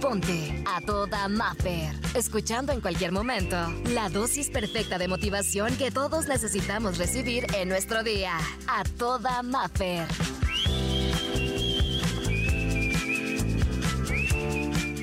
Ponte 0.00 0.62
a 0.66 0.80
toda 0.80 1.28
Maffer. 1.28 1.94
Escuchando 2.14 2.72
en 2.72 2.80
cualquier 2.80 3.12
momento 3.12 3.56
la 3.90 4.08
dosis 4.08 4.50
perfecta 4.50 4.98
de 4.98 5.08
motivación 5.08 5.76
que 5.76 5.90
todos 5.90 6.26
necesitamos 6.28 6.98
recibir 6.98 7.46
en 7.54 7.68
nuestro 7.68 8.02
día. 8.02 8.38
A 8.66 8.84
toda 8.98 9.42
Maffer. 9.42 10.06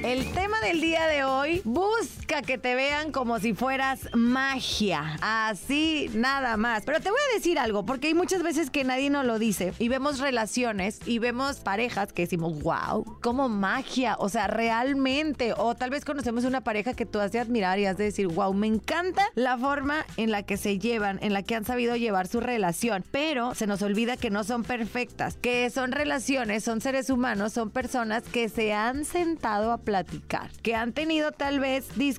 El 0.03 0.31
tema 0.33 0.59
del 0.61 0.81
día 0.81 1.07
de 1.07 1.23
hoy, 1.23 1.61
que 2.29 2.59
te 2.59 2.75
vean 2.75 3.11
como 3.11 3.39
si 3.39 3.55
fueras 3.55 4.07
magia. 4.13 5.17
Así, 5.21 6.11
nada 6.13 6.57
más. 6.57 6.83
Pero 6.85 6.99
te 6.99 7.09
voy 7.09 7.19
a 7.31 7.35
decir 7.35 7.57
algo, 7.57 7.85
porque 7.85 8.07
hay 8.07 8.13
muchas 8.13 8.43
veces 8.43 8.69
que 8.69 8.83
nadie 8.83 9.09
nos 9.09 9.25
lo 9.25 9.39
dice 9.39 9.73
y 9.79 9.89
vemos 9.89 10.19
relaciones 10.19 10.99
y 11.05 11.17
vemos 11.17 11.57
parejas 11.59 12.13
que 12.13 12.21
decimos, 12.23 12.61
wow, 12.61 13.17
como 13.21 13.49
magia. 13.49 14.15
O 14.19 14.29
sea, 14.29 14.45
realmente. 14.45 15.53
O 15.57 15.75
tal 15.75 15.89
vez 15.89 16.05
conocemos 16.05 16.45
una 16.45 16.61
pareja 16.61 16.93
que 16.93 17.07
tú 17.07 17.19
has 17.19 17.31
de 17.31 17.39
admirar 17.39 17.79
y 17.79 17.87
has 17.87 17.97
de 17.97 18.03
decir, 18.03 18.27
wow, 18.27 18.53
me 18.53 18.67
encanta 18.67 19.25
la 19.33 19.57
forma 19.57 20.05
en 20.15 20.29
la 20.29 20.43
que 20.43 20.57
se 20.57 20.77
llevan, 20.77 21.17
en 21.23 21.33
la 21.33 21.41
que 21.41 21.55
han 21.55 21.65
sabido 21.65 21.95
llevar 21.95 22.27
su 22.27 22.41
relación. 22.41 23.03
Pero 23.09 23.55
se 23.55 23.65
nos 23.65 23.81
olvida 23.81 24.17
que 24.17 24.29
no 24.29 24.43
son 24.43 24.63
perfectas, 24.63 25.35
que 25.35 25.67
son 25.71 25.91
relaciones, 25.91 26.63
son 26.63 26.79
seres 26.79 27.09
humanos, 27.09 27.53
son 27.53 27.71
personas 27.71 28.21
que 28.23 28.49
se 28.49 28.71
han 28.73 29.03
sentado 29.03 29.71
a 29.71 29.79
platicar, 29.79 30.51
que 30.61 30.75
han 30.75 30.93
tenido 30.93 31.31
tal 31.31 31.59
vez 31.59 31.87
discusiones 31.95 32.18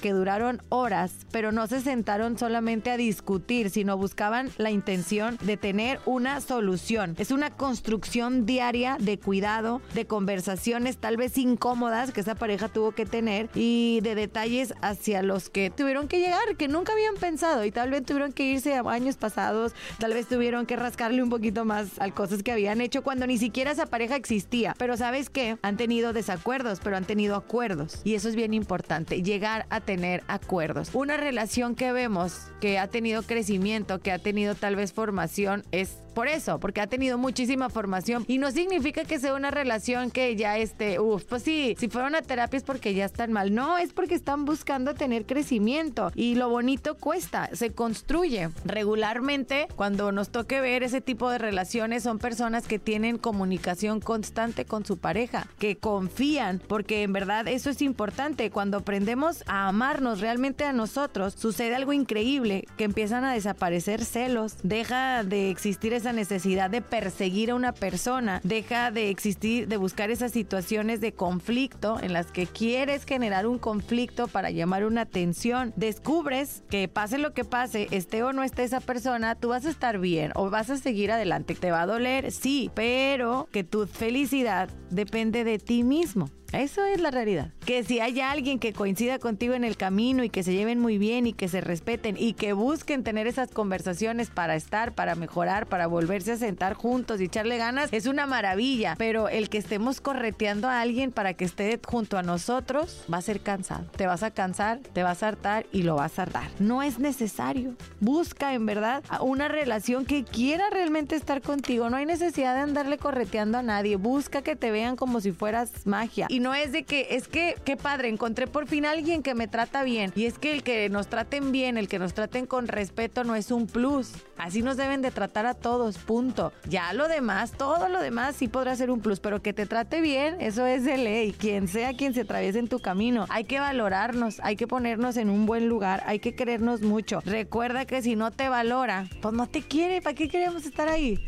que 0.00 0.12
duraron 0.12 0.62
horas, 0.68 1.12
pero 1.32 1.52
no 1.52 1.66
se 1.66 1.80
sentaron 1.80 2.38
solamente 2.38 2.90
a 2.90 2.96
discutir, 2.96 3.70
sino 3.70 3.96
buscaban 3.96 4.50
la 4.56 4.70
intención 4.70 5.38
de 5.42 5.56
tener 5.56 5.98
una 6.06 6.40
solución. 6.40 7.16
Es 7.18 7.30
una 7.30 7.50
construcción 7.50 8.46
diaria 8.46 8.96
de 9.00 9.18
cuidado, 9.18 9.82
de 9.94 10.06
conversaciones 10.06 10.96
tal 10.96 11.16
vez 11.16 11.36
incómodas 11.38 12.12
que 12.12 12.20
esa 12.20 12.34
pareja 12.34 12.68
tuvo 12.68 12.92
que 12.92 13.06
tener 13.06 13.48
y 13.54 14.00
de 14.02 14.14
detalles 14.14 14.74
hacia 14.80 15.22
los 15.22 15.50
que 15.50 15.70
tuvieron 15.70 16.08
que 16.08 16.20
llegar, 16.20 16.56
que 16.56 16.68
nunca 16.68 16.92
habían 16.92 17.16
pensado 17.16 17.64
y 17.64 17.72
tal 17.72 17.90
vez 17.90 18.04
tuvieron 18.04 18.32
que 18.32 18.44
irse 18.44 18.74
a 18.74 18.82
años 18.82 19.16
pasados, 19.16 19.72
tal 19.98 20.14
vez 20.14 20.26
tuvieron 20.26 20.66
que 20.66 20.76
rascarle 20.76 21.22
un 21.22 21.30
poquito 21.30 21.64
más 21.64 21.88
a 21.98 22.10
cosas 22.10 22.42
que 22.42 22.52
habían 22.52 22.80
hecho 22.80 23.02
cuando 23.02 23.26
ni 23.26 23.38
siquiera 23.38 23.72
esa 23.72 23.86
pareja 23.86 24.16
existía. 24.16 24.74
Pero 24.78 24.96
sabes 24.96 25.30
qué? 25.30 25.56
Han 25.62 25.76
tenido 25.76 26.12
desacuerdos, 26.12 26.80
pero 26.82 26.96
han 26.96 27.04
tenido 27.04 27.36
acuerdos. 27.36 28.00
Y 28.04 28.14
eso 28.14 28.28
es 28.28 28.36
bien 28.36 28.54
importante, 28.54 29.21
llegar 29.22 29.66
a 29.70 29.80
tener 29.80 30.22
acuerdos. 30.28 30.90
Una 30.94 31.16
relación 31.16 31.74
que 31.74 31.92
vemos 31.92 32.48
que 32.60 32.78
ha 32.78 32.86
tenido 32.88 33.22
crecimiento, 33.22 34.00
que 34.00 34.12
ha 34.12 34.18
tenido 34.18 34.54
tal 34.54 34.76
vez 34.76 34.92
formación, 34.92 35.64
es 35.72 35.96
por 36.12 36.28
eso, 36.28 36.60
porque 36.60 36.80
ha 36.80 36.86
tenido 36.86 37.18
muchísima 37.18 37.68
formación 37.68 38.24
y 38.28 38.38
no 38.38 38.50
significa 38.50 39.04
que 39.04 39.18
sea 39.18 39.34
una 39.34 39.50
relación 39.50 40.10
que 40.10 40.36
ya 40.36 40.58
esté, 40.58 41.00
uff, 41.00 41.24
pues 41.24 41.42
sí, 41.42 41.76
si 41.78 41.88
fueron 41.88 42.14
a 42.14 42.22
terapia 42.22 42.58
es 42.58 42.64
porque 42.64 42.94
ya 42.94 43.04
están 43.04 43.32
mal. 43.32 43.54
No, 43.54 43.78
es 43.78 43.92
porque 43.92 44.14
están 44.14 44.44
buscando 44.44 44.94
tener 44.94 45.26
crecimiento 45.26 46.12
y 46.14 46.34
lo 46.34 46.48
bonito 46.48 46.96
cuesta, 46.96 47.50
se 47.52 47.72
construye. 47.72 48.50
Regularmente, 48.64 49.68
cuando 49.76 50.12
nos 50.12 50.30
toque 50.30 50.60
ver 50.60 50.82
ese 50.82 51.00
tipo 51.00 51.30
de 51.30 51.38
relaciones, 51.38 52.02
son 52.02 52.18
personas 52.18 52.66
que 52.66 52.78
tienen 52.78 53.18
comunicación 53.18 54.00
constante 54.00 54.64
con 54.64 54.84
su 54.84 54.98
pareja, 54.98 55.46
que 55.58 55.76
confían, 55.76 56.62
porque 56.66 57.02
en 57.02 57.12
verdad 57.12 57.48
eso 57.48 57.70
es 57.70 57.82
importante. 57.82 58.50
Cuando 58.50 58.78
aprendemos 58.78 59.44
a 59.46 59.68
amarnos 59.68 60.20
realmente 60.20 60.64
a 60.64 60.72
nosotros, 60.72 61.34
sucede 61.36 61.74
algo 61.74 61.92
increíble, 61.92 62.66
que 62.76 62.84
empiezan 62.84 63.24
a 63.24 63.32
desaparecer 63.32 64.04
celos, 64.04 64.56
deja 64.62 65.24
de 65.24 65.50
existir 65.50 65.92
esa 66.02 66.12
necesidad 66.12 66.68
de 66.68 66.82
perseguir 66.82 67.52
a 67.52 67.54
una 67.54 67.72
persona, 67.72 68.40
deja 68.42 68.90
de 68.90 69.08
existir, 69.08 69.68
de 69.68 69.76
buscar 69.76 70.10
esas 70.10 70.32
situaciones 70.32 71.00
de 71.00 71.12
conflicto 71.12 72.00
en 72.02 72.12
las 72.12 72.32
que 72.32 72.48
quieres 72.48 73.04
generar 73.04 73.46
un 73.46 73.60
conflicto 73.60 74.26
para 74.26 74.50
llamar 74.50 74.84
una 74.84 75.02
atención. 75.02 75.72
Descubres 75.76 76.64
que 76.68 76.88
pase 76.88 77.18
lo 77.18 77.34
que 77.34 77.44
pase, 77.44 77.86
esté 77.92 78.24
o 78.24 78.32
no 78.32 78.42
esté 78.42 78.64
esa 78.64 78.80
persona, 78.80 79.36
tú 79.36 79.50
vas 79.50 79.64
a 79.64 79.70
estar 79.70 80.00
bien 80.00 80.32
o 80.34 80.50
vas 80.50 80.70
a 80.70 80.76
seguir 80.76 81.12
adelante. 81.12 81.54
¿Te 81.54 81.70
va 81.70 81.82
a 81.82 81.86
doler? 81.86 82.32
Sí, 82.32 82.72
pero 82.74 83.48
que 83.52 83.62
tu 83.62 83.86
felicidad 83.86 84.68
depende 84.90 85.44
de 85.44 85.60
ti 85.60 85.84
mismo. 85.84 86.28
Eso 86.52 86.84
es 86.84 87.00
la 87.00 87.10
realidad. 87.10 87.50
Que 87.64 87.82
si 87.82 88.00
hay 88.00 88.20
alguien 88.20 88.58
que 88.58 88.72
coincida 88.72 89.18
contigo 89.18 89.54
en 89.54 89.64
el 89.64 89.76
camino 89.76 90.22
y 90.22 90.28
que 90.28 90.42
se 90.42 90.52
lleven 90.52 90.78
muy 90.78 90.98
bien 90.98 91.26
y 91.26 91.32
que 91.32 91.48
se 91.48 91.60
respeten 91.60 92.16
y 92.18 92.34
que 92.34 92.52
busquen 92.52 93.04
tener 93.04 93.26
esas 93.26 93.50
conversaciones 93.50 94.28
para 94.28 94.54
estar, 94.54 94.92
para 94.92 95.14
mejorar, 95.14 95.66
para 95.66 95.86
volverse 95.86 96.32
a 96.32 96.36
sentar 96.36 96.74
juntos 96.74 97.20
y 97.20 97.24
echarle 97.24 97.56
ganas, 97.56 97.88
es 97.92 98.06
una 98.06 98.26
maravilla. 98.26 98.96
Pero 98.98 99.28
el 99.28 99.48
que 99.48 99.58
estemos 99.58 100.00
correteando 100.00 100.68
a 100.68 100.80
alguien 100.80 101.10
para 101.10 101.34
que 101.34 101.44
esté 101.44 101.80
junto 101.86 102.18
a 102.18 102.22
nosotros 102.22 103.04
va 103.12 103.18
a 103.18 103.22
ser 103.22 103.40
cansado. 103.40 103.86
Te 103.96 104.06
vas 104.06 104.22
a 104.22 104.30
cansar, 104.30 104.80
te 104.92 105.02
vas 105.02 105.22
a 105.22 105.28
hartar 105.28 105.66
y 105.72 105.84
lo 105.84 105.96
vas 105.96 106.18
a 106.18 106.22
hartar. 106.22 106.50
No 106.58 106.82
es 106.82 106.98
necesario. 106.98 107.74
Busca 108.00 108.52
en 108.52 108.66
verdad 108.66 109.02
una 109.20 109.48
relación 109.48 110.04
que 110.04 110.24
quiera 110.24 110.68
realmente 110.70 111.16
estar 111.16 111.40
contigo. 111.40 111.88
No 111.88 111.96
hay 111.96 112.04
necesidad 112.04 112.54
de 112.54 112.60
andarle 112.60 112.98
correteando 112.98 113.58
a 113.58 113.62
nadie. 113.62 113.96
Busca 113.96 114.42
que 114.42 114.56
te 114.56 114.70
vean 114.70 114.96
como 114.96 115.20
si 115.20 115.32
fueras 115.32 115.86
magia. 115.86 116.26
Y 116.28 116.41
no 116.42 116.54
es 116.54 116.72
de 116.72 116.82
que, 116.82 117.08
es 117.10 117.28
que, 117.28 117.54
qué 117.64 117.76
padre, 117.76 118.08
encontré 118.08 118.46
por 118.46 118.66
fin 118.66 118.84
a 118.84 118.90
alguien 118.90 119.22
que 119.22 119.34
me 119.34 119.48
trata 119.48 119.84
bien. 119.84 120.12
Y 120.16 120.26
es 120.26 120.38
que 120.38 120.52
el 120.52 120.62
que 120.62 120.88
nos 120.88 121.06
traten 121.06 121.52
bien, 121.52 121.78
el 121.78 121.88
que 121.88 121.98
nos 121.98 122.14
traten 122.14 122.46
con 122.46 122.68
respeto 122.68 123.24
no 123.24 123.36
es 123.36 123.50
un 123.50 123.66
plus. 123.66 124.12
Así 124.36 124.60
nos 124.60 124.76
deben 124.76 125.02
de 125.02 125.12
tratar 125.12 125.46
a 125.46 125.54
todos, 125.54 125.98
punto. 125.98 126.52
Ya 126.68 126.92
lo 126.92 127.08
demás, 127.08 127.52
todo 127.52 127.88
lo 127.88 128.00
demás 128.00 128.36
sí 128.36 128.48
podrá 128.48 128.74
ser 128.74 128.90
un 128.90 129.00
plus, 129.00 129.20
pero 129.20 129.40
que 129.40 129.52
te 129.52 129.66
trate 129.66 130.00
bien, 130.00 130.40
eso 130.40 130.66
es 130.66 130.84
de 130.84 130.98
ley. 130.98 131.32
Quien 131.32 131.68
sea 131.68 131.94
quien 131.94 132.12
se 132.12 132.22
atraviese 132.22 132.58
en 132.58 132.68
tu 132.68 132.80
camino, 132.80 133.26
hay 133.28 133.44
que 133.44 133.60
valorarnos, 133.60 134.40
hay 134.40 134.56
que 134.56 134.66
ponernos 134.66 135.16
en 135.16 135.30
un 135.30 135.46
buen 135.46 135.68
lugar, 135.68 136.02
hay 136.06 136.18
que 136.18 136.34
querernos 136.34 136.82
mucho. 136.82 137.20
Recuerda 137.24 137.84
que 137.86 138.02
si 138.02 138.16
no 138.16 138.32
te 138.32 138.48
valora, 138.48 139.06
pues 139.20 139.32
no 139.34 139.48
te 139.48 139.62
quiere, 139.62 140.02
¿para 140.02 140.14
qué 140.14 140.28
queremos 140.28 140.66
estar 140.66 140.88
ahí? 140.88 141.18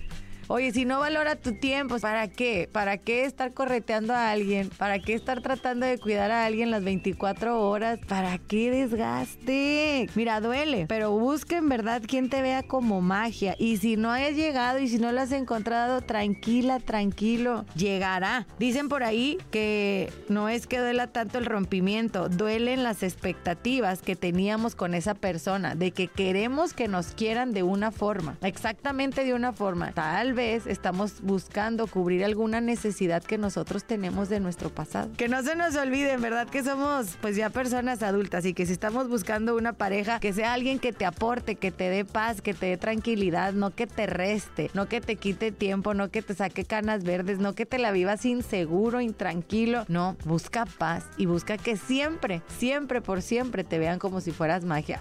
Oye, 0.48 0.72
si 0.72 0.84
no 0.84 1.00
valora 1.00 1.36
tu 1.36 1.52
tiempo, 1.52 1.98
¿para 1.98 2.28
qué? 2.28 2.68
¿Para 2.70 2.98
qué 2.98 3.24
estar 3.24 3.54
correteando 3.54 4.12
a 4.12 4.30
alguien? 4.30 4.68
¿Para 4.68 4.98
qué 4.98 5.14
estar 5.14 5.40
tratando 5.40 5.86
de 5.86 5.98
cuidar 5.98 6.30
a 6.30 6.44
alguien 6.44 6.70
las 6.70 6.84
24 6.84 7.66
horas? 7.66 7.98
¿Para 8.06 8.36
qué 8.36 8.70
desgaste? 8.70 10.10
Mira, 10.14 10.42
duele, 10.42 10.84
pero 10.86 11.12
busca 11.12 11.56
en 11.56 11.70
verdad 11.70 12.02
quien 12.06 12.28
te 12.28 12.42
vea 12.42 12.62
como 12.62 13.00
magia. 13.00 13.56
Y 13.58 13.78
si 13.78 13.96
no 13.96 14.10
has 14.10 14.32
llegado 14.32 14.80
y 14.80 14.88
si 14.88 14.98
no 14.98 15.12
lo 15.12 15.22
has 15.22 15.32
encontrado, 15.32 16.02
tranquila, 16.02 16.78
tranquilo, 16.78 17.64
llegará. 17.74 18.46
Dicen 18.58 18.90
por 18.90 19.02
ahí 19.02 19.38
que 19.50 20.12
no 20.28 20.50
es 20.50 20.66
que 20.66 20.78
duela 20.78 21.06
tanto 21.06 21.38
el 21.38 21.46
rompimiento, 21.46 22.28
duelen 22.28 22.82
las 22.82 23.02
expectativas 23.02 24.02
que 24.02 24.14
teníamos 24.14 24.74
con 24.74 24.92
esa 24.92 25.14
persona, 25.14 25.74
de 25.74 25.90
que 25.92 26.08
queremos 26.08 26.74
que 26.74 26.86
nos 26.86 27.08
quieran 27.08 27.52
de 27.52 27.62
una 27.62 27.90
forma, 27.90 28.36
exactamente 28.42 29.24
de 29.24 29.32
una 29.32 29.54
forma. 29.54 29.92
Tal 29.92 30.33
vez 30.34 30.66
estamos 30.66 31.22
buscando 31.22 31.86
cubrir 31.86 32.24
alguna 32.24 32.60
necesidad 32.60 33.22
que 33.22 33.38
nosotros 33.38 33.84
tenemos 33.84 34.28
de 34.28 34.40
nuestro 34.40 34.70
pasado. 34.70 35.10
Que 35.16 35.28
no 35.28 35.42
se 35.42 35.56
nos 35.56 35.74
olvide, 35.76 36.12
en 36.12 36.20
verdad 36.20 36.48
que 36.48 36.62
somos 36.62 37.16
pues 37.20 37.36
ya 37.36 37.50
personas 37.50 38.02
adultas 38.02 38.44
y 38.44 38.54
que 38.54 38.66
si 38.66 38.72
estamos 38.72 39.08
buscando 39.08 39.56
una 39.56 39.72
pareja, 39.72 40.20
que 40.20 40.32
sea 40.32 40.52
alguien 40.52 40.78
que 40.78 40.92
te 40.92 41.06
aporte, 41.06 41.56
que 41.56 41.70
te 41.70 41.88
dé 41.88 42.04
paz, 42.04 42.40
que 42.42 42.54
te 42.54 42.66
dé 42.66 42.76
tranquilidad, 42.76 43.52
no 43.52 43.70
que 43.70 43.86
te 43.86 44.06
reste, 44.06 44.70
no 44.74 44.86
que 44.88 45.00
te 45.00 45.16
quite 45.16 45.52
tiempo, 45.52 45.94
no 45.94 46.10
que 46.10 46.22
te 46.22 46.34
saque 46.34 46.64
canas 46.64 47.04
verdes, 47.04 47.38
no 47.38 47.54
que 47.54 47.66
te 47.66 47.78
la 47.78 47.92
vivas 47.92 48.24
inseguro, 48.24 49.00
intranquilo. 49.00 49.84
No, 49.88 50.16
busca 50.24 50.66
paz 50.66 51.04
y 51.16 51.26
busca 51.26 51.56
que 51.56 51.76
siempre, 51.76 52.42
siempre 52.58 53.00
por 53.00 53.22
siempre 53.22 53.64
te 53.64 53.78
vean 53.78 53.98
como 53.98 54.20
si 54.20 54.32
fueras 54.32 54.64
magia. 54.64 55.00